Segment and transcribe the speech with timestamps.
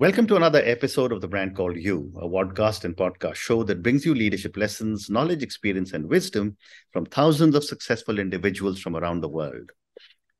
[0.00, 3.82] Welcome to another episode of the brand called You, a podcast and podcast show that
[3.82, 6.56] brings you leadership lessons, knowledge, experience, and wisdom
[6.92, 9.72] from thousands of successful individuals from around the world.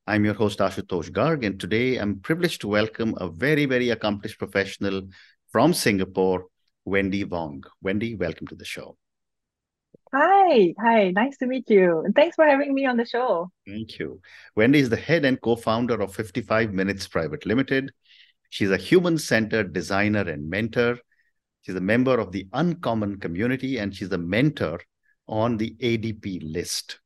[0.07, 4.39] I'm your host, Ashutosh Garg, and today I'm privileged to welcome a very, very accomplished
[4.39, 5.09] professional
[5.51, 6.45] from Singapore,
[6.85, 7.65] Wendy Wong.
[7.83, 8.97] Wendy, welcome to the show.
[10.15, 12.03] Hi, hi, nice to meet you.
[12.05, 13.51] And thanks for having me on the show.
[13.67, 14.21] Thank you.
[14.55, 17.91] Wendy is the head and co founder of 55 Minutes Private Limited
[18.51, 20.99] She's a human centered designer and mentor.
[21.63, 24.81] She's a member of the Uncommon community and she's a mentor
[25.27, 27.01] on the ADP list.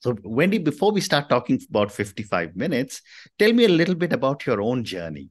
[0.00, 3.00] So, Wendy, before we start talking about 55 minutes,
[3.38, 5.30] tell me a little bit about your own journey.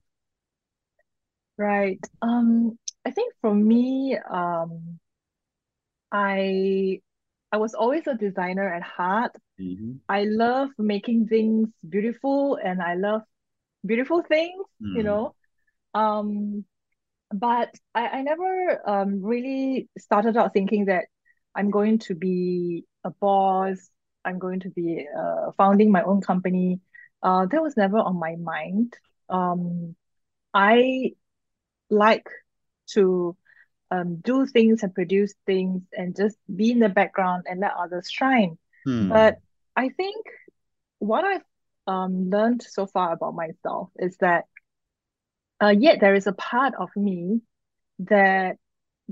[1.58, 1.99] Right.
[2.22, 4.99] Um, I think for me, um,
[6.12, 7.02] I
[7.52, 9.32] I was always a designer at heart.
[9.62, 9.94] Mm-hmm.
[10.10, 13.21] I love making things beautiful and I love
[13.86, 14.96] beautiful things, mm.
[14.96, 15.08] you hmm.
[15.08, 15.36] know.
[15.94, 16.66] Um,
[17.34, 21.05] but I, I never um, really started out thinking that
[21.55, 23.90] I'm going to be a boss,
[24.24, 26.82] I'm going to be uh, founding my own company.
[27.24, 28.94] Uh, that was never on my mind.
[29.30, 29.96] Um,
[30.54, 31.14] I
[31.90, 32.27] like
[32.92, 33.36] to
[33.92, 38.10] um, do things and produce things and just be in the background and let others
[38.10, 38.58] shine.
[38.86, 39.10] Hmm.
[39.10, 39.38] But
[39.76, 40.26] I think
[40.99, 41.44] what I've
[41.88, 44.46] um, learned so far about myself is that
[45.62, 47.42] uh, yet there is a part of me
[48.00, 48.58] that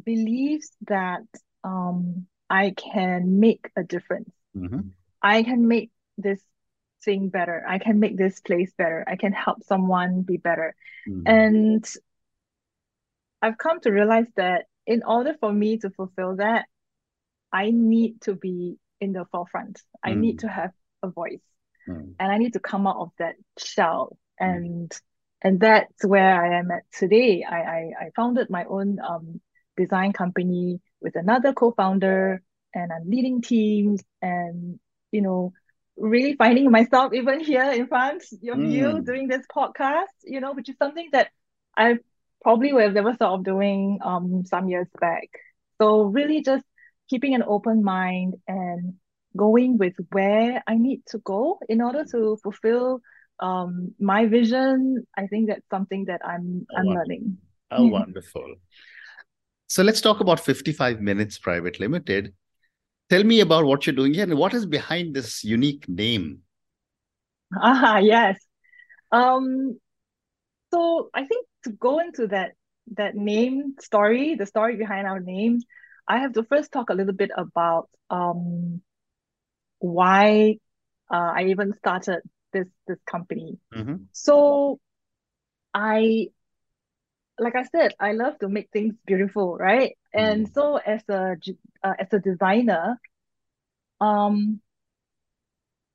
[0.04, 1.24] believes that
[1.64, 4.32] um, I can make a difference.
[4.56, 4.90] Mm-hmm.
[5.22, 6.42] I can make this
[7.04, 7.64] thing better.
[7.68, 9.04] I can make this place better.
[9.08, 10.76] I can help someone be better.
[11.08, 11.22] Mm-hmm.
[11.26, 11.94] And
[13.42, 16.66] I've come to realize that in order for me to fulfill that,
[17.52, 19.82] I need to be in the forefront.
[20.04, 20.22] I mm-hmm.
[20.22, 20.72] need to have
[21.02, 21.42] a voice
[21.88, 22.14] mm.
[22.20, 24.56] and I need to come out of that shell mm.
[24.56, 25.02] and mm.
[25.42, 27.44] and that's where I am at today.
[27.50, 29.42] I I, I founded my own um,
[29.78, 32.42] design company with another co-founder
[32.74, 34.80] and I'm leading teams and
[35.12, 35.54] you know
[35.98, 38.72] really finding myself even here in front of mm.
[38.72, 41.30] you doing this podcast, you know, which is something that
[41.78, 41.98] I
[42.42, 45.30] probably would have never thought of doing um some years back.
[45.80, 46.66] So really just
[47.10, 48.96] keeping an open mind and
[49.36, 53.02] going with where I need to go in order to fulfill
[53.40, 55.06] um, my vision.
[55.18, 57.38] I think that's something that I'm oh, I'm learning.
[57.72, 58.56] Oh, wonderful.
[59.68, 62.34] So let's talk about 55 Minutes Private Limited.
[63.10, 66.40] Tell me about what you're doing here and what is behind this unique name.
[67.56, 68.40] Ah, yes.
[69.12, 69.80] Um,
[70.74, 72.54] so I think to go into that
[72.96, 75.62] that name story, the story behind our name,
[76.08, 78.82] I have to first talk a little bit about um,
[79.84, 80.60] why
[81.12, 82.22] uh, I even started
[82.54, 83.60] this this company.
[83.76, 84.06] Mm-hmm.
[84.14, 84.80] So
[85.74, 86.28] I
[87.38, 89.98] like I said, I love to make things beautiful, right?
[90.16, 90.22] Mm.
[90.22, 91.36] And so as a
[91.84, 92.98] uh, as a designer,
[94.00, 94.62] um,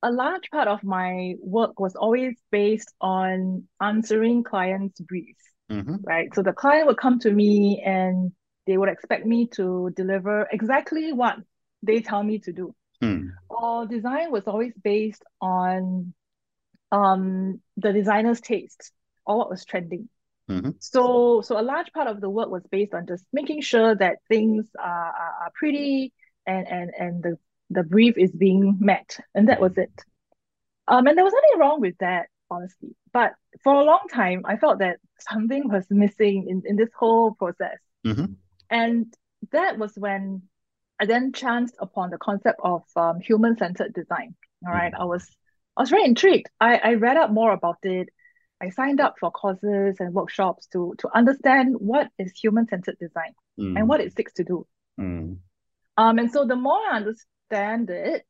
[0.02, 5.96] a large part of my work was always based on answering clients' briefs, mm-hmm.
[6.04, 6.28] right?
[6.34, 8.32] So the client would come to me and
[8.66, 11.36] they would expect me to deliver exactly what
[11.82, 12.74] they tell me to do.
[13.00, 13.28] Hmm.
[13.50, 16.12] Our design was always based on
[16.90, 18.92] um, the designer's taste
[19.26, 20.08] or what was trending.
[20.50, 20.70] Mm-hmm.
[20.78, 24.16] So, so a large part of the work was based on just making sure that
[24.28, 26.12] things are, are, are pretty
[26.46, 27.38] and and and the
[27.70, 29.92] the brief is being met, and that was it.
[30.88, 32.96] Um, and there was nothing wrong with that, honestly.
[33.12, 33.32] But
[33.62, 37.78] for a long time, I felt that something was missing in, in this whole process.
[38.06, 38.32] Mm-hmm.
[38.70, 39.14] And
[39.52, 40.42] that was when
[41.00, 44.34] I then chanced upon the concept of um, human-centered design.
[44.66, 45.00] All right, mm.
[45.00, 45.26] I was
[45.76, 46.50] I was very intrigued.
[46.60, 48.08] I, I read up more about it.
[48.60, 53.78] I signed up for courses and workshops to to understand what is human-centered design mm.
[53.78, 54.66] and what it seeks to do.
[55.00, 55.38] Mm.
[55.96, 58.24] Um, and so the more I understand it,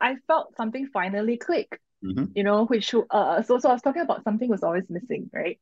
[0.00, 1.80] I felt something finally click.
[2.04, 2.26] Mm-hmm.
[2.34, 5.58] You know, which uh, so so I was talking about something was always missing, right?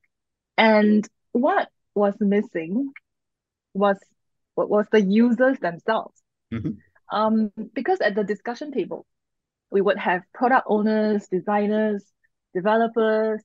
[0.59, 2.93] And what was missing
[3.73, 3.97] was
[4.57, 6.21] was the users themselves.
[6.53, 6.71] Mm-hmm.
[7.15, 9.07] Um, because at the discussion table,
[9.71, 12.05] we would have product owners, designers,
[12.55, 13.43] developers,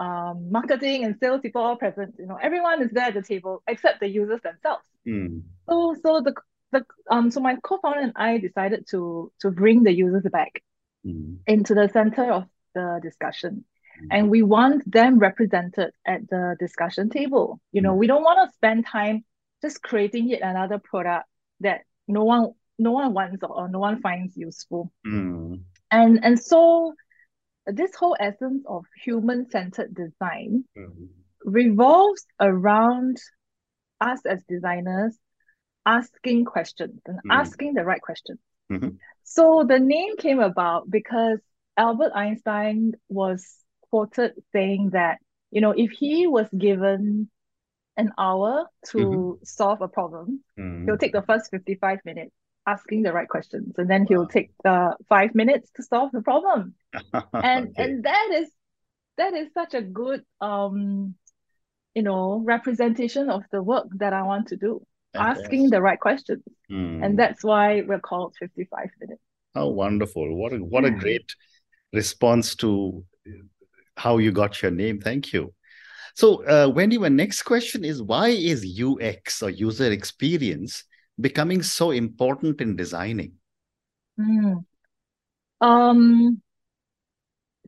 [0.00, 2.14] um, marketing and sales people all present.
[2.18, 4.84] You know, everyone is there at the table except the users themselves.
[5.06, 5.42] Mm.
[5.68, 6.34] So, so the
[6.72, 10.62] the um, so my co-founder and I decided to to bring the users back
[11.06, 11.36] mm.
[11.46, 12.44] into the center of
[12.74, 13.64] the discussion.
[14.02, 14.08] Mm.
[14.10, 17.60] And we want them represented at the discussion table.
[17.72, 17.98] You know, mm.
[17.98, 19.24] we don't want to spend time
[19.64, 21.26] just creating yet another product
[21.60, 24.92] that no one no one wants or, no one finds useful.
[25.06, 25.62] Mm.
[25.90, 26.92] And and so
[27.66, 31.08] this whole essence of human-centered design mm.
[31.44, 33.16] revolves around
[34.00, 35.16] us as designers
[35.86, 37.30] asking questions and mm.
[37.32, 38.38] asking the right questions.
[38.70, 38.96] Mm-hmm.
[39.22, 41.38] So the name came about because
[41.76, 43.46] Albert Einstein was
[43.90, 45.18] quoted saying that,
[45.50, 47.30] you know, if he was given
[47.96, 49.44] an hour to mm-hmm.
[49.44, 50.86] solve a problem, mm-hmm.
[50.86, 52.32] he'll take the first 55 minutes
[52.66, 56.74] asking the right questions and then he'll take the five minutes to solve the problem.
[57.32, 57.72] and okay.
[57.76, 58.50] and that is
[59.16, 61.14] that is such a good um
[61.94, 64.84] you know representation of the work that I want to do.
[65.16, 66.42] Asking the right questions.
[66.68, 67.04] Mm.
[67.04, 69.22] And that's why we're called 55 minutes.
[69.54, 70.34] Oh wonderful.
[70.34, 71.32] What a what a great
[71.92, 73.04] response to
[73.96, 75.00] how you got your name.
[75.00, 75.54] Thank you.
[76.14, 80.84] So, uh, Wendy, my next question is why is UX or user experience
[81.20, 83.32] becoming so important in designing?
[84.18, 84.64] Mm.
[85.60, 86.40] Um,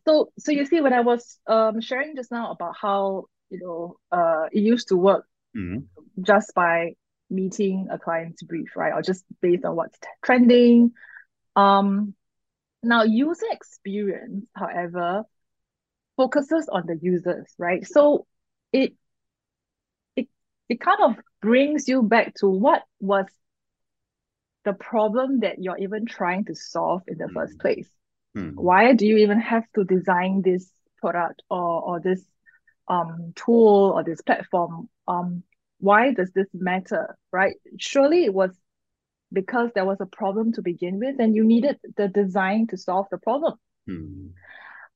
[0.07, 3.97] so, so you see, when I was um, sharing just now about how you know
[4.13, 5.27] uh, it used to work
[5.57, 5.85] mm.
[6.23, 6.93] just by
[7.29, 10.93] meeting a client's brief, right, or just based on what's trending.
[11.57, 12.15] Um,
[12.85, 15.25] now, user experience, however,
[16.17, 17.85] focuses on the users, right?
[17.85, 18.27] So
[18.77, 18.93] it
[20.17, 20.29] it
[20.69, 23.27] it kind of brings you back to what was
[24.65, 27.35] the problem that you're even trying to solve in the mm.
[27.35, 27.89] first place.
[28.37, 28.55] Mm.
[28.55, 32.23] Why do you even have to design this product or or this
[32.89, 34.89] um tool or this platform?
[35.09, 35.43] Um,
[35.79, 37.55] why does this matter, right?
[37.79, 38.51] Surely it was
[39.33, 43.07] because there was a problem to begin with, and you needed the design to solve
[43.11, 43.55] the problem.
[43.89, 44.31] Mm.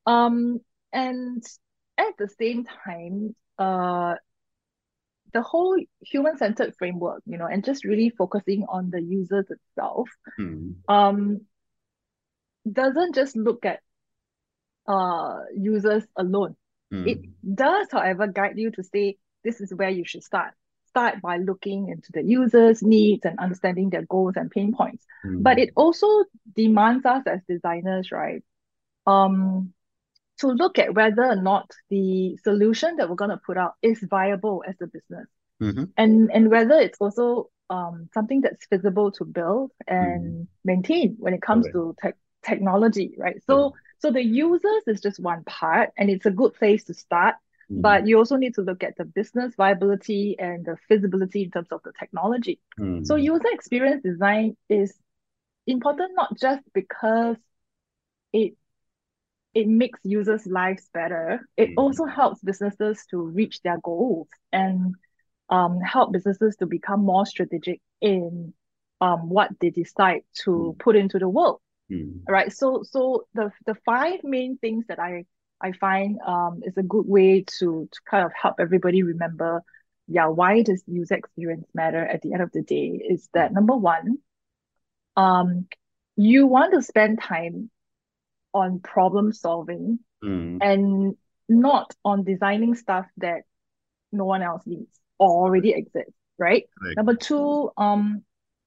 [0.06, 0.60] Um,
[0.92, 1.44] and
[1.98, 4.14] at the same time, uh,
[5.32, 10.08] the whole human-centered framework, you know, and just really focusing on the users itself,
[10.38, 10.74] mm.
[10.88, 11.42] um,
[12.70, 13.80] doesn't just look at
[14.88, 16.56] uh users alone.
[16.92, 17.06] Mm.
[17.06, 17.18] It
[17.54, 20.54] does, however, guide you to say this is where you should start.
[20.88, 25.04] Start by looking into the users' needs and understanding their goals and pain points.
[25.24, 25.42] Mm.
[25.42, 26.06] But it also
[26.56, 28.42] demands us as designers, right?
[29.06, 29.72] Um,
[30.40, 34.02] to look at whether or not the solution that we're going to put out is
[34.08, 35.26] viable as a business
[35.60, 35.84] mm-hmm.
[35.96, 40.46] and and whether it's also um, something that's feasible to build and mm.
[40.64, 41.72] maintain when it comes okay.
[41.72, 43.80] to te- technology right so yeah.
[44.00, 47.36] so the users is just one part and it's a good place to start
[47.70, 47.80] mm.
[47.80, 51.68] but you also need to look at the business viability and the feasibility in terms
[51.70, 53.06] of the technology mm.
[53.06, 54.92] so user experience design is
[55.68, 57.36] important not just because
[58.32, 58.54] it
[59.54, 61.46] it makes users' lives better.
[61.56, 61.74] It mm.
[61.76, 64.94] also helps businesses to reach their goals and
[65.48, 68.54] um, help businesses to become more strategic in
[69.00, 70.78] um, what they decide to mm.
[70.78, 71.60] put into the world.
[71.90, 72.20] Mm.
[72.28, 72.52] Right.
[72.52, 75.24] So so the the five main things that I
[75.60, 79.62] I find um, is a good way to to kind of help everybody remember,
[80.06, 83.00] yeah, why does user experience matter at the end of the day?
[83.08, 84.18] Is that number one,
[85.16, 85.66] um,
[86.16, 87.70] you want to spend time
[88.52, 90.58] on problem solving mm.
[90.60, 91.16] and
[91.48, 93.42] not on designing stuff that
[94.12, 96.64] no one else needs or already exists, right?
[96.96, 98.22] Number two, um,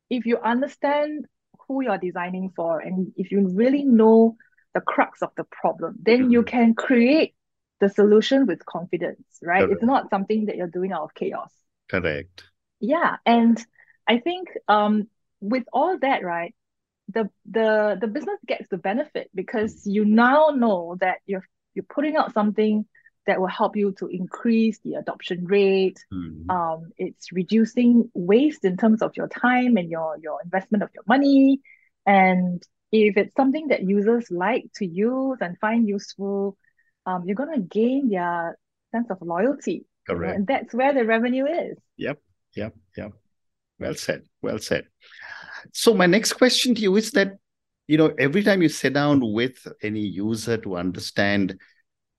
[0.09, 1.25] if you understand
[1.67, 4.35] who you're designing for and if you really know
[4.73, 6.47] the crux of the problem, then you mm-hmm.
[6.47, 7.35] can create
[7.79, 9.61] the solution with confidence, right?
[9.61, 9.73] Correct.
[9.73, 11.51] It's not something that you're doing out of chaos.
[11.89, 12.43] Correct.
[12.79, 13.17] Yeah.
[13.25, 13.63] And
[14.07, 15.07] I think um
[15.41, 16.55] with all that, right,
[17.13, 22.15] the the the business gets the benefit because you now know that you're you're putting
[22.15, 22.85] out something
[23.25, 25.97] that will help you to increase the adoption rate.
[26.13, 26.49] Mm-hmm.
[26.49, 31.03] Um, it's reducing waste in terms of your time and your your investment of your
[31.07, 31.61] money.
[32.05, 36.57] And if it's something that users like to use and find useful,
[37.05, 38.57] um, you're gonna gain their
[38.91, 39.85] sense of loyalty.
[40.07, 40.35] Correct.
[40.35, 41.77] And that's where the revenue is.
[41.97, 42.19] Yep.
[42.55, 42.75] Yep.
[42.97, 43.13] Yep.
[43.79, 44.23] Well said.
[44.41, 44.85] Well said.
[45.71, 47.37] So my next question to you is that,
[47.87, 51.59] you know, every time you sit down with any user to understand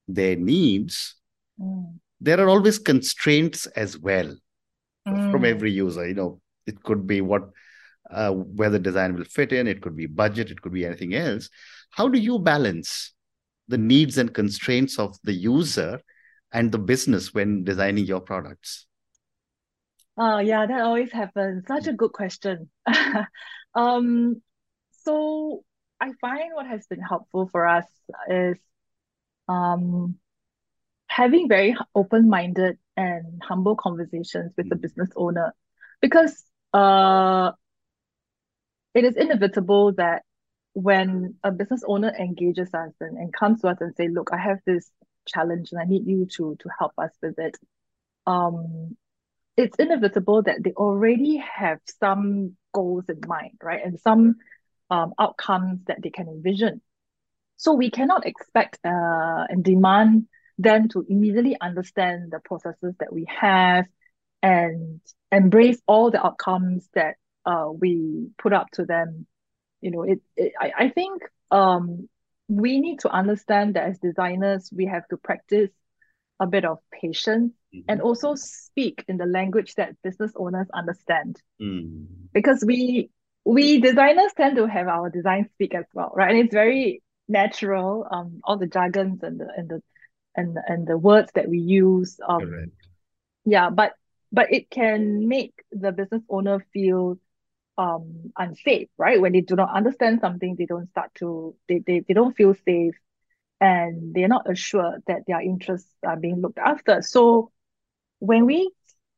[0.08, 1.16] their needs,
[1.60, 1.98] mm.
[2.20, 4.34] there are always constraints as well
[5.06, 5.30] mm.
[5.30, 6.06] from every user.
[6.06, 7.50] You know, it could be what
[8.10, 11.14] uh, where the design will fit in, it could be budget, it could be anything
[11.14, 11.48] else.
[11.90, 13.12] How do you balance
[13.68, 16.00] the needs and constraints of the user
[16.52, 18.86] and the business when designing your products?
[20.16, 21.66] Oh, yeah, that always happens.
[21.66, 22.71] Such a good question.
[23.75, 24.40] um,
[25.02, 25.64] so
[26.00, 27.87] I find what has been helpful for us
[28.28, 28.56] is
[29.49, 30.16] um,
[31.09, 34.80] having very open-minded and humble conversations with the mm.
[34.80, 35.52] business owner
[36.00, 37.52] because uh,
[38.94, 40.23] it is inevitable that
[40.75, 44.38] when a business owner engages us and, and comes to us and say, look, I
[44.38, 44.90] have this
[45.26, 47.56] challenge and I need you to to help us with it
[48.26, 48.97] um,
[49.56, 53.80] it's inevitable that they already have some goals in mind, right?
[53.84, 54.37] And some
[54.90, 56.80] um, outcomes that they can envision.
[57.56, 60.26] So we cannot expect uh, and demand
[60.58, 63.87] them to immediately understand the processes that we have
[64.42, 65.00] and
[65.32, 67.14] embrace all the outcomes that
[67.46, 69.26] uh, we put up to them.
[69.80, 72.08] You know, it, it I, I think um,
[72.49, 75.70] we need to understand that as designers, we have to practice
[76.40, 77.90] a bit of patience mm-hmm.
[77.90, 81.40] and also speak in the language that business owners understand.
[81.61, 82.07] Mm.
[82.33, 83.11] Because we
[83.45, 86.31] we designers tend to have our design speak as well, right?
[86.31, 89.83] And it's very natural, um, all the jargons and the and the
[90.35, 92.19] and and the words that we use.
[92.26, 92.73] Um,
[93.45, 93.93] yeah, but
[94.33, 97.19] but it can make the business owner feel
[97.76, 99.21] um unsafe, right?
[99.21, 102.54] When they do not understand something, they don't start to they they, they don't feel
[102.64, 102.95] safe
[103.61, 107.02] and they're not assured that their interests are being looked after.
[107.02, 107.50] So
[108.18, 108.71] when we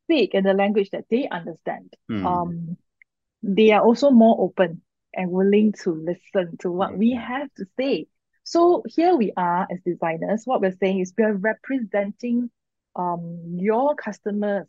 [0.05, 2.25] speak in the language that they understand, mm.
[2.25, 2.77] um,
[3.43, 4.83] they are also more open
[5.15, 8.07] and willing to listen to what we have to say.
[8.45, 10.43] So here we are as designers.
[10.45, 12.51] What we're saying is we are representing
[12.95, 14.67] um, your customers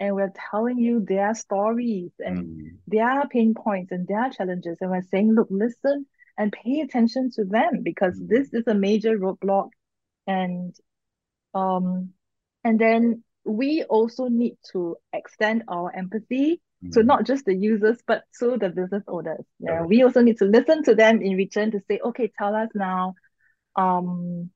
[0.00, 2.68] and we're telling you their stories and mm.
[2.86, 4.78] their pain points and their challenges.
[4.80, 6.06] And we're saying, look, listen
[6.36, 8.28] and pay attention to them because mm.
[8.28, 9.68] this is a major roadblock.
[10.26, 10.74] And
[11.52, 12.10] um,
[12.64, 16.92] and then we also need to extend our empathy mm.
[16.92, 19.44] to not just the users but to the business owners.
[19.58, 22.70] Yeah, we also need to listen to them in return to say, okay, tell us
[22.74, 23.14] now,
[23.76, 24.50] um,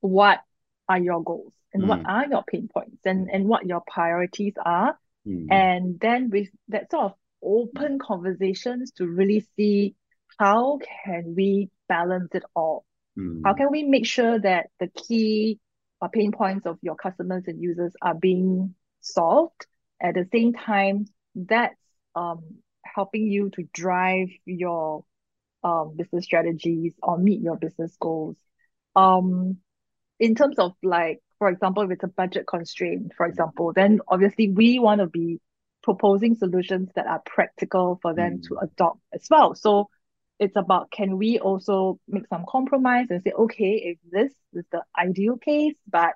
[0.00, 0.40] what
[0.88, 1.88] are your goals and mm.
[1.88, 5.46] what are your pain points and and what your priorities are, mm.
[5.50, 7.12] and then with that sort of
[7.42, 9.94] open conversations to really see
[10.38, 12.84] how can we balance it all?
[13.18, 13.42] Mm.
[13.44, 15.60] How can we make sure that the key
[16.00, 19.66] uh, pain points of your customers and users are being solved.
[20.00, 21.74] At the same time that's
[22.14, 22.42] um,
[22.84, 25.04] helping you to drive your
[25.62, 28.36] um, business strategies or meet your business goals.
[28.94, 29.58] Um,
[30.20, 34.48] in terms of like for example if it's a budget constraint for example then obviously
[34.48, 35.40] we want to be
[35.84, 38.42] proposing solutions that are practical for them mm.
[38.48, 39.54] to adopt as well.
[39.54, 39.88] So
[40.38, 44.82] it's about can we also make some compromise and say, okay, if this is the
[44.98, 46.14] ideal case, but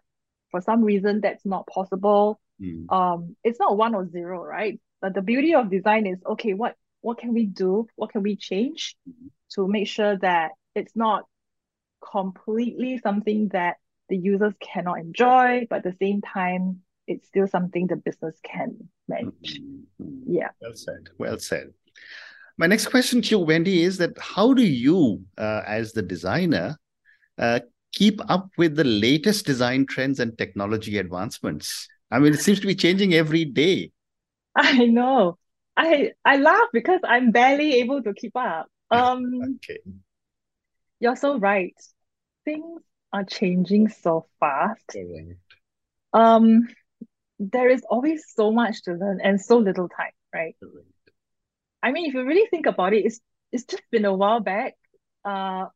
[0.50, 2.90] for some reason that's not possible, mm.
[2.90, 4.80] um, it's not one or zero, right?
[5.00, 7.86] But the beauty of design is okay, what what can we do?
[7.94, 9.30] What can we change mm.
[9.54, 11.24] to make sure that it's not
[12.00, 13.76] completely something that
[14.08, 18.88] the users cannot enjoy, but at the same time, it's still something the business can
[19.06, 19.60] manage.
[19.60, 20.32] Mm-hmm.
[20.32, 20.48] Yeah.
[20.60, 21.08] Well said.
[21.18, 21.72] Well said.
[22.58, 26.76] My next question to you, Wendy, is that how do you, uh, as the designer,
[27.38, 27.60] uh,
[27.92, 31.86] keep up with the latest design trends and technology advancements?
[32.10, 33.92] I mean, it seems to be changing every day.
[34.56, 35.38] I know.
[35.76, 38.66] I I laugh because I'm barely able to keep up.
[38.90, 39.80] Um, okay.
[40.98, 41.74] You're so right.
[42.46, 42.80] Things
[43.12, 44.82] are changing so fast.
[44.88, 45.38] Correct.
[46.14, 46.68] Um,
[47.38, 50.56] there is always so much to learn and so little time, right?
[50.58, 50.88] Correct.
[51.82, 53.20] I mean, if you really think about it, it's
[53.52, 54.74] it's just been a while back,
[55.24, 55.66] uh,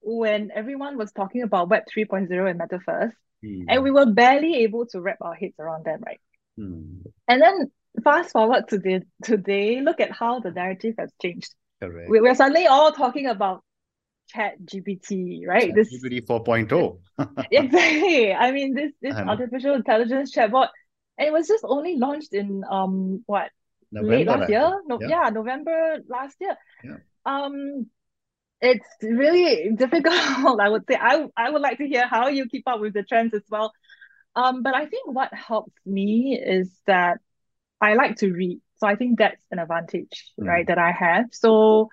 [0.00, 3.12] when everyone was talking about Web 3.0 and Metaverse,
[3.44, 3.64] mm.
[3.68, 6.20] and we were barely able to wrap our heads around them, right?
[6.58, 7.02] Mm.
[7.28, 7.70] And then
[8.02, 11.54] fast forward to the today, look at how the narrative has changed.
[11.82, 12.10] Correct.
[12.10, 13.62] We, we're suddenly all talking about
[14.28, 15.66] Chat GPT, right?
[15.66, 16.98] Chat this GPT 4.0.
[17.50, 18.32] exactly.
[18.32, 20.68] I mean, this this artificial intelligence chatbot,
[21.18, 23.50] and it was just only launched in um what
[23.92, 24.82] November late last year.
[24.86, 25.08] No, yeah.
[25.08, 25.30] yeah.
[25.30, 26.56] November last year.
[26.84, 26.96] Yeah.
[27.24, 27.86] Um,
[28.60, 30.14] it's really difficult.
[30.60, 30.96] I would say.
[31.00, 33.72] I I would like to hear how you keep up with the trends as well.
[34.36, 37.18] Um, but I think what helps me is that
[37.80, 38.60] I like to read.
[38.76, 40.46] So I think that's an advantage, mm.
[40.46, 41.26] right, that I have.
[41.32, 41.88] So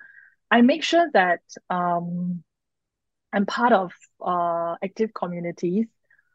[0.50, 2.44] I make sure that um,
[3.32, 3.92] I'm part of
[4.24, 5.86] uh, active communities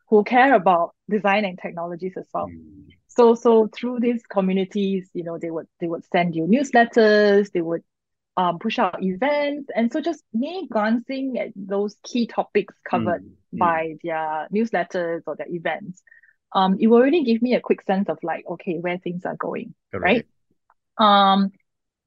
[0.10, 2.48] who care about design and technologies as well.
[2.48, 7.52] Mm so so through these communities you know they would they would send you newsletters
[7.52, 7.84] they would
[8.36, 13.60] um, push out events and so just me glancing at those key topics covered mm,
[13.60, 14.00] by mm.
[14.04, 16.02] their newsletters or their events
[16.56, 19.36] um, it will already give me a quick sense of like okay where things are
[19.36, 20.26] going right
[20.98, 21.52] um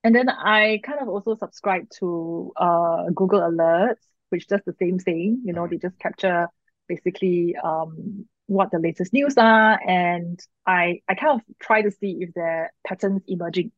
[0.02, 4.98] and then i kind of also subscribe to uh google alerts which does the same
[4.98, 5.70] thing you know mm.
[5.70, 6.48] they just capture
[6.88, 12.18] basically um what the latest news are and I I kind of try to see
[12.20, 13.72] if there are patterns emerging.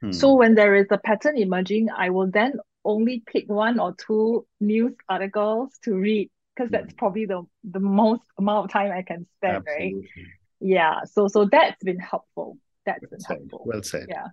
[0.00, 0.12] Hmm.
[0.12, 4.46] So when there is a pattern emerging, I will then only pick one or two
[4.60, 6.96] news articles to read because that's hmm.
[6.96, 9.94] probably the the most amount of time I can spend, Absolutely.
[9.94, 10.26] right?
[10.60, 12.58] yeah, so so that's been helpful.
[12.86, 13.36] That's well been said.
[13.38, 13.62] helpful.
[13.64, 14.06] Well said.
[14.08, 14.28] Yeah.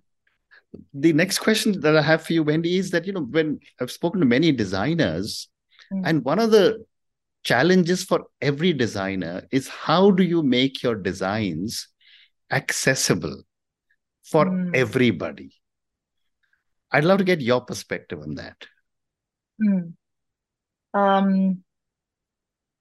[0.93, 3.91] The next question that I have for you, Wendy, is that you know when I've
[3.91, 5.49] spoken to many designers,
[5.91, 6.01] Mm.
[6.05, 6.85] and one of the
[7.43, 11.87] challenges for every designer is how do you make your designs
[12.51, 13.43] accessible
[14.23, 14.75] for Mm.
[14.75, 15.51] everybody?
[16.91, 18.65] I'd love to get your perspective on that.
[19.61, 19.93] Mm.
[20.93, 21.63] Um,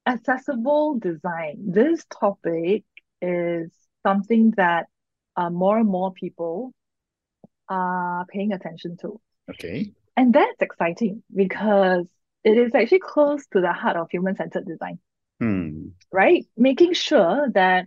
[0.06, 1.70] accessible design.
[1.70, 2.84] This topic
[3.20, 3.70] is
[4.06, 4.86] something that
[5.36, 6.72] uh, more and more people
[7.68, 9.20] are paying attention to.
[9.50, 9.92] Okay.
[10.16, 12.06] And that's exciting because
[12.48, 14.98] it is actually close to the heart of human-centered design,
[15.40, 15.88] Hmm.
[16.12, 16.44] right?
[16.56, 17.86] Making sure that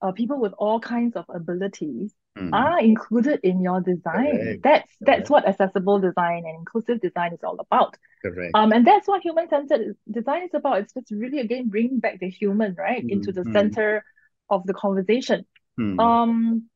[0.00, 2.54] uh, people with all kinds of abilities Hmm.
[2.54, 4.36] are included in your design.
[4.38, 4.62] Correct.
[4.62, 5.30] That's that's Correct.
[5.30, 7.96] what accessible design and inclusive design is all about.
[8.22, 8.52] Correct.
[8.54, 10.78] Um, and that's what human-centered design is about.
[10.82, 13.52] It's just really again bringing back the human, right, into the Mhm.
[13.52, 14.04] center
[14.50, 15.46] of the conversation.
[15.76, 15.98] Hmm.
[16.00, 16.70] Um,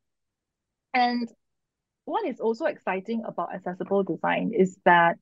[0.94, 1.28] and
[2.04, 5.18] what is also exciting about accessible design is that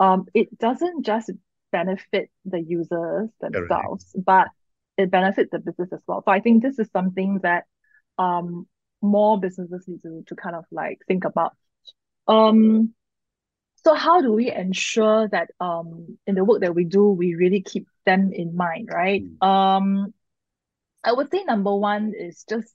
[0.00, 1.30] um, it doesn't just
[1.70, 4.48] benefit the users themselves, but
[4.96, 6.22] it benefits the business as well.
[6.24, 7.64] So I think this is something that
[8.18, 8.66] um,
[9.02, 11.52] more businesses need to, to kind of like think about.
[12.26, 12.94] Um,
[13.84, 17.62] so how do we ensure that um, in the work that we do, we really
[17.62, 19.22] keep them in mind, right?
[19.40, 20.12] Um,
[21.04, 22.74] I would say number one is just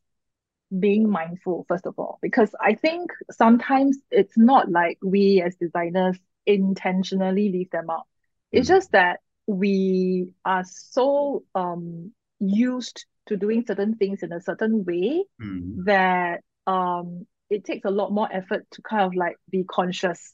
[0.77, 6.17] being mindful, first of all, because I think sometimes it's not like we as designers
[6.45, 8.05] intentionally leave them out.
[8.51, 8.69] It's Mm.
[8.69, 15.23] just that we are so um used to doing certain things in a certain way
[15.39, 15.79] Hmm.
[15.85, 20.33] that um it takes a lot more effort to kind of like be conscious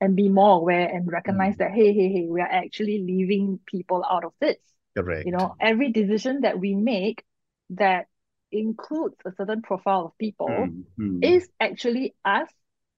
[0.00, 1.58] and be more aware and recognize Mm.
[1.58, 4.56] that hey hey hey we are actually leaving people out of this
[4.96, 5.24] Correct.
[5.24, 7.24] you know every decision that we make
[7.70, 8.06] that
[8.52, 10.82] includes a certain profile of people Hmm.
[10.96, 11.22] Hmm.
[11.22, 12.48] is actually us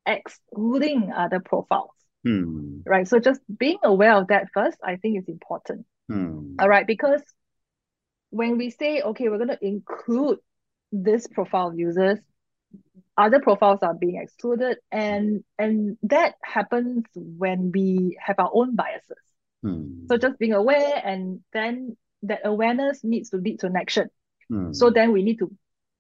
[0.07, 1.93] excluding other profiles
[2.25, 2.81] Hmm.
[2.87, 6.57] right so just being aware of that first i think is important Hmm.
[6.61, 7.23] all right because
[8.31, 10.39] when we say okay we're going to include
[10.91, 12.19] this profile of users
[13.17, 19.17] other profiles are being excluded and and that happens when we have our own biases
[19.63, 20.07] Hmm.
[20.09, 24.09] so just being aware and then that awareness needs to lead to an action
[24.49, 24.73] Hmm.
[24.73, 25.51] so then we need to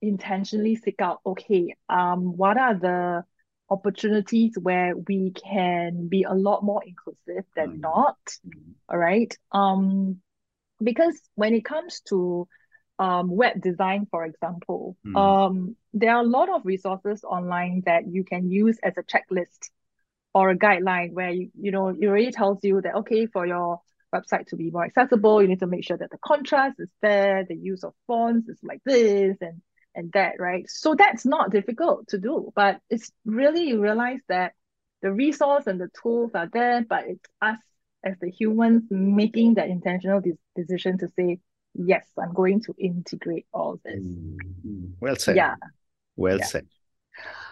[0.02, 3.24] intentionally seek out okay um what are the
[3.72, 7.80] opportunities where we can be a lot more inclusive than Mm.
[7.80, 8.72] not Hmm.
[8.90, 10.20] all right um
[10.82, 12.46] because when it comes to
[12.98, 15.14] um web design for example Mm.
[15.16, 19.70] um there are a lot of resources online that you can use as a checklist
[20.34, 23.80] or a guideline where you you know it already tells you that okay for your
[24.14, 27.44] website to be more accessible you need to make sure that the contrast is there
[27.48, 29.60] the use of fonts is like this and
[29.94, 34.52] and that right so that's not difficult to do but it's really you realize that
[35.02, 37.58] the resource and the tools are there but it's us
[38.04, 41.38] as the humans making that intentional de- decision to say
[41.74, 44.36] yes i'm going to integrate all this Hmm.
[44.62, 44.84] Hmm.
[45.00, 45.36] Well said.
[45.36, 45.54] yeah
[46.16, 46.46] Well Yeah.
[46.46, 46.66] said.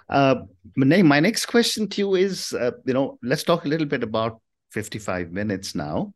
[0.09, 0.42] Uh,
[0.76, 4.40] my next question to you is, uh, you know, let's talk a little bit about
[4.72, 6.14] 55 minutes now.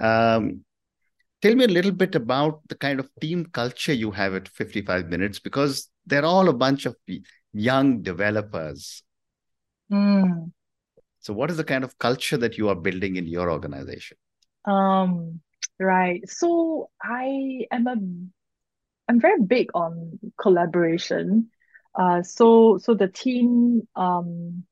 [0.00, 0.64] Um,
[1.42, 5.08] tell me a little bit about the kind of team culture you have at 55
[5.08, 6.96] minutes, because they're all a bunch of
[7.52, 9.02] young developers.
[9.92, 10.52] Mm.
[11.20, 14.16] So, what is the kind of culture that you are building in your organization?
[14.64, 15.40] Um,
[15.78, 16.28] right.
[16.28, 17.96] So I am a
[19.08, 21.50] I'm very big on collaboration.
[21.94, 24.64] Uh, so so the team um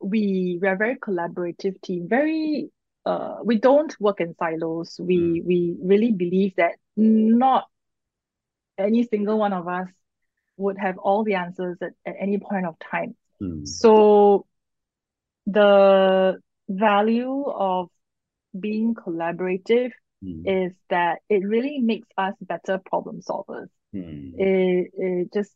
[0.00, 2.08] we we're a very collaborative team.
[2.08, 2.70] Very
[3.06, 4.98] uh we don't work in silos.
[5.00, 7.66] We we really believe that not
[8.78, 9.88] any single one of us
[10.56, 13.14] would have all the answers at, at any point of time.
[13.40, 13.64] Hmm.
[13.64, 14.46] So
[15.46, 17.88] the value of
[18.58, 19.90] being collaborative
[20.22, 20.42] Hmm.
[20.44, 23.68] is that it really makes us better problem solvers.
[23.92, 24.34] Hmm.
[24.36, 25.52] It, it just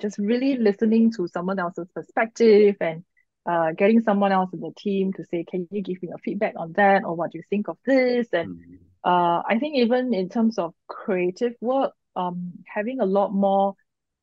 [0.00, 3.04] just really listening to someone else's perspective and
[3.46, 6.54] uh, getting someone else in the team to say, can you give me a feedback
[6.56, 8.28] on that or what do you think of this?
[8.32, 8.90] And Hmm.
[9.04, 13.74] uh, I think even in terms of creative work, um, having a lot more,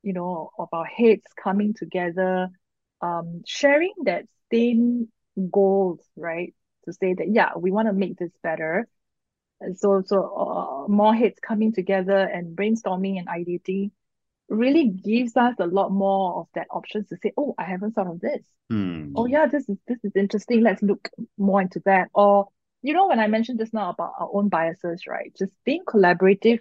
[0.04, 2.50] you know, of our heads coming together,
[3.02, 5.10] um, sharing that same
[5.52, 6.54] goals, right?
[6.86, 8.88] To say that, yeah, we want to make this better.
[9.60, 13.92] And so, so uh, more heads coming together and brainstorming and ideating
[14.50, 18.08] really gives us a lot more of that options to say, oh, I haven't thought
[18.08, 18.44] of this.
[18.70, 19.14] Hmm.
[19.16, 20.62] Oh yeah, this is this is interesting.
[20.62, 22.10] Let's look more into that.
[22.14, 22.50] Or
[22.82, 25.34] you know, when I mentioned just now about our own biases, right?
[25.38, 26.60] Just being collaborative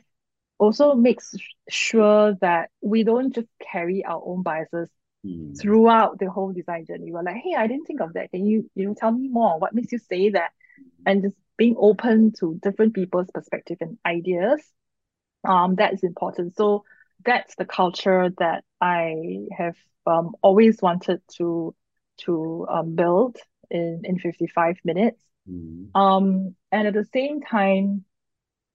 [0.59, 1.35] also makes
[1.69, 4.91] sure that we don't just carry our own biases
[5.25, 5.59] Mm.
[5.61, 7.11] throughout the whole design journey.
[7.11, 8.31] We're like, hey, I didn't think of that.
[8.31, 9.59] Can you, you know, tell me more?
[9.59, 10.53] What makes you say that?
[11.05, 14.63] And just being open to different people's perspective and ideas.
[15.45, 16.57] Um, that is important.
[16.57, 16.85] So
[17.25, 19.77] that's the culture that I have
[20.07, 21.75] um always wanted to
[22.19, 23.37] to um build
[23.71, 25.23] in in 55 minutes.
[25.51, 25.91] Mm.
[25.95, 28.05] Um, and at the same time,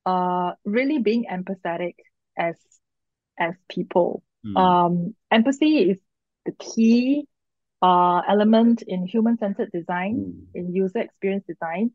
[0.06, 1.96] uh, really being empathetic
[2.38, 2.56] as
[3.40, 4.24] as people.
[4.46, 4.58] Mm.
[4.60, 6.00] Um, empathy is
[6.46, 7.28] the key
[7.82, 10.48] uh element in human-centered design, Mm.
[10.56, 11.92] in user experience design.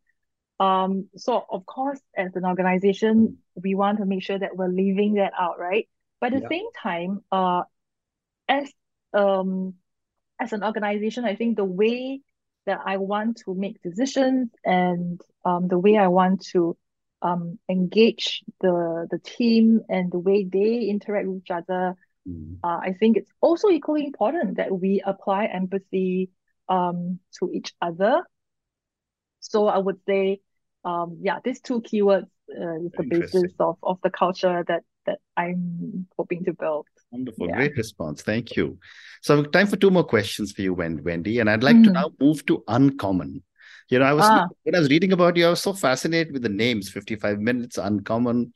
[0.59, 5.15] Um, so of course, as an organization, we want to make sure that we're leaving
[5.15, 5.89] that out, right?
[6.27, 6.49] But at the Yeah.
[6.49, 7.63] same time, uh,
[8.49, 8.73] as
[9.15, 9.75] um
[10.41, 12.21] as an organization, I think the way
[12.67, 16.77] that I want to make decisions and um the way I want to
[17.23, 22.63] um engage the the team and the way they interact with each other, Mm.
[22.65, 26.31] uh, I think it's also equally important that we apply empathy
[26.69, 28.23] um to each other.
[29.41, 30.41] So I would say,
[30.85, 35.19] um, yeah, these two keywords uh, is the basis of of the culture that that
[35.37, 36.87] I'm hoping to build.
[37.11, 37.49] Wonderful.
[37.49, 37.57] Yeah.
[37.57, 38.23] Great response.
[38.23, 38.79] Thank you.
[39.23, 41.39] So time for two more questions for you, Wendy.
[41.41, 41.95] And I'd like to Mm.
[41.95, 43.43] now move to uncommon.
[43.89, 44.49] You know, I was Ah.
[44.65, 47.79] when I was reading about you, I was so fascinated with the names, 55 minutes,
[47.79, 48.53] uncommon.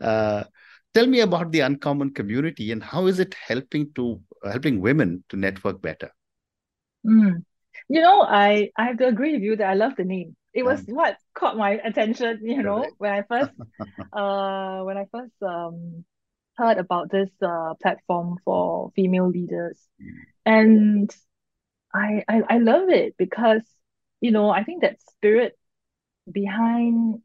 [0.00, 0.44] Uh,
[0.92, 5.36] tell me about the uncommon community and how is it helping to helping women to
[5.36, 6.10] network better?
[7.06, 7.44] Mm.
[7.88, 10.36] You know, I I have to agree with you that I love the name.
[10.54, 13.52] It was Um, what caught my attention, you know, when I first
[14.12, 16.04] uh when I first um
[16.56, 19.80] heard about this uh platform for female leaders.
[20.00, 20.24] Mm.
[20.46, 21.10] And
[21.94, 23.62] I I, I love it because,
[24.20, 25.58] you know, I think that spirit
[26.30, 27.20] behind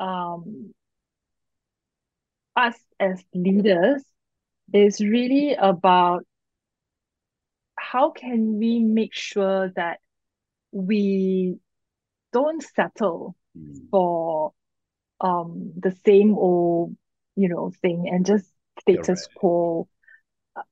[0.00, 0.74] um
[2.56, 4.02] us as leaders
[4.72, 6.24] is really about
[7.78, 10.00] how can we make sure that
[10.72, 11.58] we
[12.32, 13.88] don't settle Mm.
[13.90, 14.52] for
[15.20, 16.94] um the same old,
[17.36, 19.34] you know, thing and just status right.
[19.34, 19.88] quo.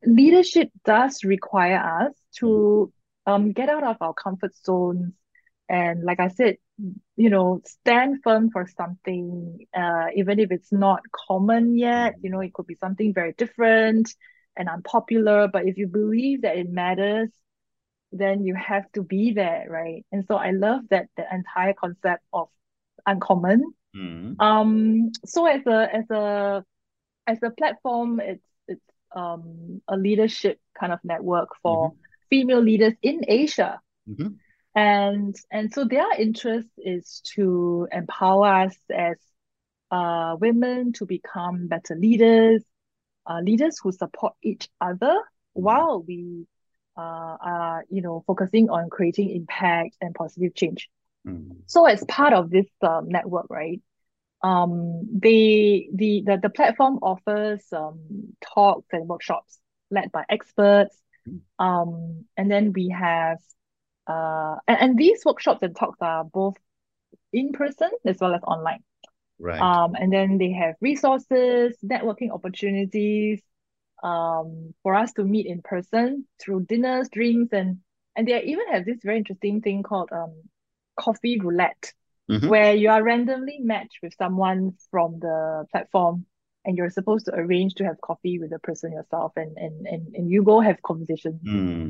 [0.04, 2.40] Leadership does require us Mm.
[2.40, 2.92] to
[3.26, 5.12] um get out of our comfort zones
[5.68, 6.56] and like I said,
[7.16, 12.40] you know, stand firm for something, uh, even if it's not common yet, you know,
[12.40, 12.42] Mm.
[12.42, 14.14] it could be something very different
[14.56, 17.30] and unpopular, but if you believe that it matters,
[18.12, 20.04] then you have to be there, right?
[20.12, 22.48] And so I love that the entire concept of
[23.06, 23.72] uncommon.
[23.96, 24.40] Mm.
[24.40, 26.64] Um, so as a as a
[27.26, 28.80] as a platform, it's it's
[29.14, 31.96] um a leadership kind of network for Mhm.
[32.30, 33.80] female leaders in Asia.
[34.08, 34.36] Mhm.
[34.74, 39.16] And and so their interest is to empower us as
[39.90, 42.62] uh women to become better leaders,
[43.26, 45.14] uh leaders who support each other
[45.56, 45.62] Mm.
[45.62, 46.46] while we
[46.96, 50.88] uh are, you know, focusing on creating impact and positive change.
[51.26, 51.56] Mm.
[51.66, 53.80] So as part of this um, network, right,
[54.42, 58.00] um, they the, the the platform offers um
[58.40, 59.58] talks and workshops
[59.90, 60.96] led by experts.
[61.28, 61.40] Mm.
[61.58, 63.38] Um, and then we have
[64.06, 66.56] uh and, and these workshops and talks are both
[67.32, 68.82] in person as well as online.
[69.42, 69.60] Right.
[69.60, 73.40] Um, and then they have resources, networking opportunities,
[74.02, 77.78] um, for us to meet in person through dinners, drinks, and
[78.16, 80.32] and they even have this very interesting thing called um
[80.98, 81.92] coffee roulette,
[82.30, 82.48] Mhm.
[82.48, 86.26] where you are randomly matched with someone from the platform
[86.64, 90.14] and you're supposed to arrange to have coffee with the person yourself and and and,
[90.14, 91.40] and you go have conversations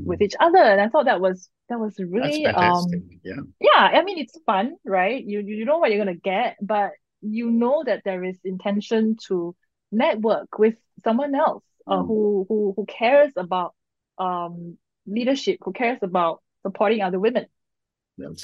[0.04, 0.22] with Mm.
[0.22, 0.58] each other.
[0.62, 2.86] And I thought that was that was really um
[3.22, 3.40] Yeah.
[3.60, 5.22] yeah, I mean it's fun, right?
[5.24, 9.54] You you know what you're gonna get, but you know that there is intention to
[9.92, 12.06] network with someone else uh, Mm.
[12.06, 13.74] who who who cares about
[14.18, 17.46] um leadership, who cares about supporting other women.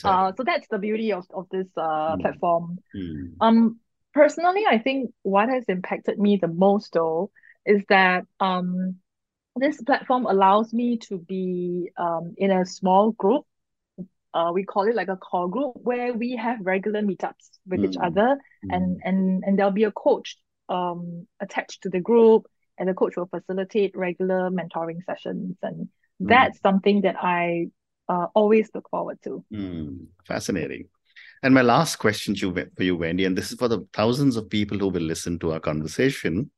[0.05, 2.21] Uh, so that's the beauty of of this uh Mm.
[2.23, 2.79] platform.
[2.95, 3.37] Mm.
[3.41, 3.81] Um,
[4.15, 7.31] personally, I think what has impacted me the most though
[7.65, 8.97] is that um
[9.57, 13.45] this platform allows me to be um in a small group
[14.35, 17.97] uh, we call it like a core group where we have regular meetups with each
[17.97, 18.05] Mm.
[18.07, 18.39] other
[18.71, 19.01] and Mm.
[19.05, 20.37] and and there'll be a coach
[20.69, 22.47] um attached to the group
[22.79, 25.89] and the coach will facilitate regular mentoring sessions and
[26.21, 26.29] Mm.
[26.29, 27.69] that's something that I
[28.09, 29.45] uh, always look forward to.
[29.53, 30.07] Mm.
[30.27, 30.89] Fascinating.
[31.43, 34.37] And my last question to you, for you, Wendy, and this is for the thousands
[34.37, 36.51] of people who will listen to our conversation.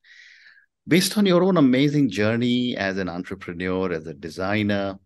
[0.87, 4.99] Based on your own amazing journey as an entrepreneur, as a designer,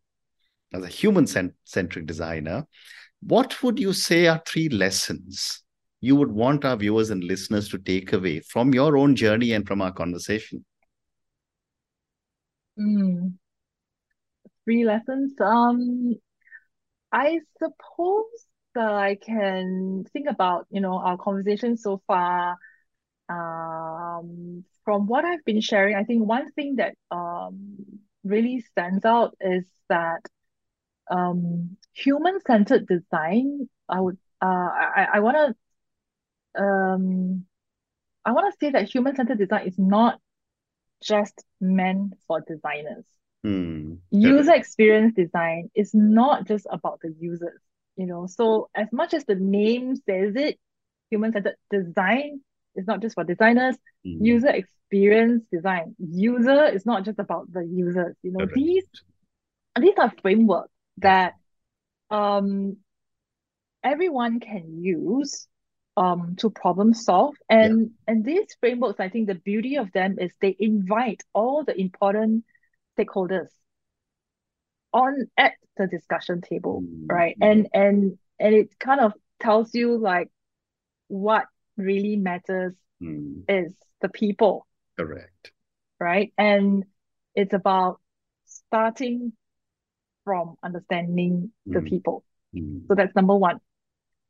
[0.72, 2.66] as a human centric designer,
[3.20, 5.62] what would you say are three lessons
[6.01, 9.66] you would want our viewers and listeners to take away from your own journey and
[9.66, 10.64] from our conversation?
[12.76, 13.38] Mm.
[14.64, 15.35] Three lessons.
[15.40, 16.14] Um,
[17.12, 18.26] I suppose
[18.74, 22.56] that I can think about, you know, our conversation so far.
[23.28, 27.76] Um, from what I've been sharing, I think one thing that um
[28.24, 30.22] really stands out is that
[31.11, 35.54] um human-centered design, I would uh I, I wanna
[36.58, 37.44] um
[38.24, 40.20] I wanna say that human-centered design is not
[41.03, 43.05] just meant for designers.
[43.43, 43.95] Hmm.
[44.11, 47.61] User experience design is not just about the users,
[47.97, 48.27] you know.
[48.27, 50.59] So as much as the name says it,
[51.11, 52.41] human-centered design
[52.77, 53.77] is not just for designers.
[54.05, 54.25] Hmm.
[54.25, 55.95] User experience design.
[55.99, 58.41] User is not just about the users, you know.
[58.41, 58.55] Correct.
[58.55, 58.85] These
[59.81, 61.35] these are frameworks that
[62.11, 62.77] um
[63.83, 65.49] everyone can use
[65.96, 70.33] um to problem solve and and these frameworks i think the beauty of them is
[70.40, 72.44] they invite all the important
[72.98, 73.48] stakeholders
[74.92, 77.42] on at the discussion table Mm, right mm.
[77.42, 80.28] and and and it kind of tells you like
[81.09, 81.44] what
[81.76, 83.42] really matters Hmm.
[83.48, 85.52] is the people Correct.
[86.00, 86.85] right and
[87.35, 88.00] it's about
[88.46, 89.33] starting
[90.24, 91.87] from understanding the Mm.
[91.88, 92.24] people
[92.88, 93.61] so that's number one.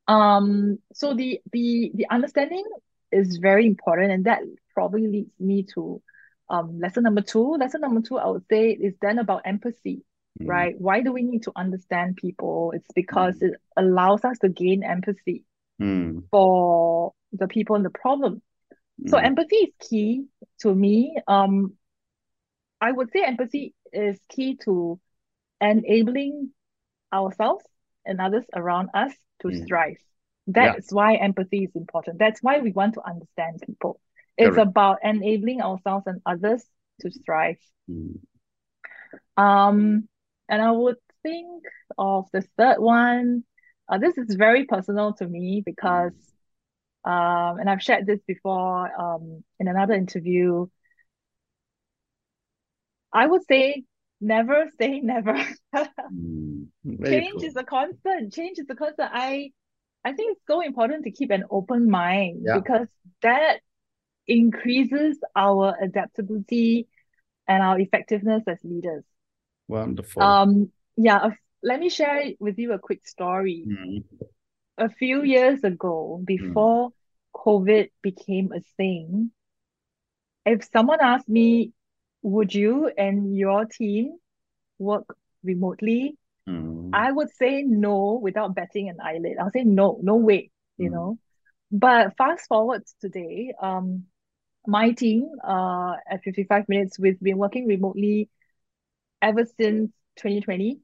[0.09, 2.65] Um, so the the the understanding
[3.13, 4.41] is very important, and that
[4.75, 6.03] probably leads me to
[6.51, 7.53] um lesson number two.
[7.59, 10.03] Lesson number two, I would say, is then about empathy,
[10.41, 10.47] Hmm.
[10.47, 10.75] right?
[10.79, 12.73] Why do we need to understand people?
[12.75, 15.45] It's because it allows us to gain empathy
[15.79, 16.21] Hmm.
[16.31, 18.43] for the people in the problem.
[19.07, 19.19] So Hmm.
[19.19, 20.27] empathy is key
[20.61, 21.17] to me.
[21.27, 21.75] Um,
[22.81, 25.01] I would say empathy is key to
[25.61, 26.51] enabling
[27.13, 27.65] ourselves
[28.05, 29.67] and others around us to Mm.
[29.69, 29.99] thrive.
[30.47, 32.19] That's why empathy is important.
[32.19, 34.01] That's why we want to understand people.
[34.37, 34.69] It's Correct.
[34.69, 36.65] about enabling ourselves and others
[37.01, 37.59] to thrive.
[37.87, 38.17] Hmm.
[39.37, 40.09] Um,
[40.49, 41.65] and I would think
[41.97, 43.45] of the third one.
[43.89, 46.13] Uh, this is very personal to me because,
[47.05, 50.67] um, and I've shared this before, um, in another interview.
[53.13, 53.85] I would say
[54.23, 55.37] never say never.
[55.75, 56.65] Hmm.
[57.05, 57.49] Change true.
[57.49, 58.33] is a constant.
[58.33, 59.11] Change is a constant.
[59.13, 59.51] I
[60.05, 62.59] I think it's so important to keep an open mind Yeah.
[62.59, 62.89] because
[63.23, 63.61] that
[64.27, 66.89] increases our adaptability
[67.47, 69.05] and our effectiveness as leaders.
[69.69, 70.23] Wonderful.
[70.23, 71.31] Um, yeah,
[71.63, 73.65] let me share with you a quick story.
[73.67, 73.99] Hmm.
[74.79, 76.91] A few years ago, before
[77.35, 79.31] COVID became a thing,
[80.45, 81.73] if someone asked me,
[82.23, 84.19] would you and your team
[84.79, 86.17] work remotely?
[86.47, 86.93] Hmm.
[86.93, 89.37] I would say no without batting an eyelid.
[89.41, 90.93] I'll say no, no way, you Mm.
[90.93, 91.19] know.
[91.71, 94.05] But fast forward to today, um,
[94.67, 98.29] my team, uh, at 55 Minutes, we've been working remotely
[99.23, 100.79] ever since 2020.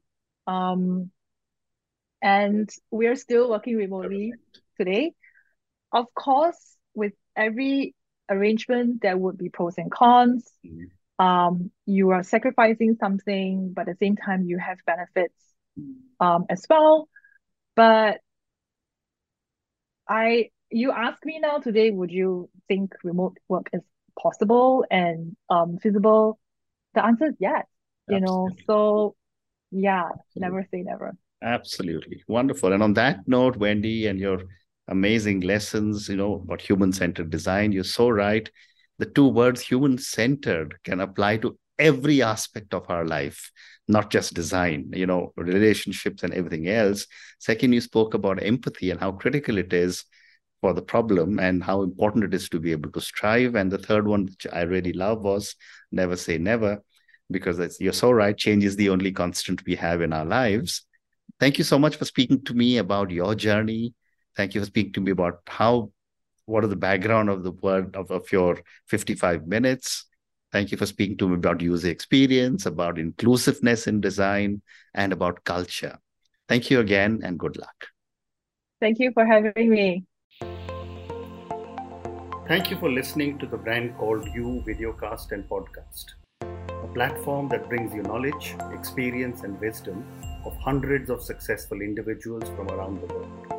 [0.47, 1.11] Um,
[2.21, 4.33] and we're still working remotely
[4.77, 5.13] today.
[5.91, 7.95] Of course, with every
[8.29, 10.49] arrangement, there would be pros and cons.
[10.63, 10.85] Hmm.
[11.19, 15.35] Um, you are sacrificing something, but at the same time, you have benefits
[16.19, 17.07] um as well.
[17.75, 18.19] But
[20.07, 23.81] I you ask me now today, would you think remote work is
[24.17, 26.39] possible and um feasible?
[26.93, 27.65] The answer is yes,
[28.07, 28.49] you know.
[28.65, 29.15] So
[29.71, 31.15] yeah, never say never.
[31.41, 32.23] Absolutely.
[32.27, 32.73] Wonderful.
[32.73, 34.41] And on that note, Wendy, and your
[34.87, 38.49] amazing lessons, you know, about human centered design, you're so right.
[38.99, 43.51] The two words human centered can apply to every aspect of our life,
[43.87, 47.07] not just design, you know, relationships and everything else.
[47.39, 50.03] Second, you spoke about empathy and how critical it is
[50.59, 53.55] for the problem and how important it is to be able to strive.
[53.55, 55.55] And the third one, which I really love, was
[55.91, 56.83] never say never,
[57.31, 58.35] because you're so right.
[58.37, 60.85] Change is the only constant we have in our lives.
[61.39, 63.93] Thank you so much for speaking to me about your journey.
[64.35, 65.91] Thank you for speaking to me about how,
[66.49, 70.05] what are the background of the word of, of your 55 minutes.
[70.51, 74.63] Thank you for speaking to me about user experience, about inclusiveness in design,
[74.95, 75.99] and about culture.
[76.47, 77.87] Thank you again, and good luck.
[78.81, 80.05] Thank you for having me.
[82.47, 86.05] Thank you for listening to the brand called You Videocast and Podcast,
[86.41, 90.03] a platform that brings you knowledge, experience, and wisdom
[90.45, 93.58] of hundreds of successful individuals from around the world.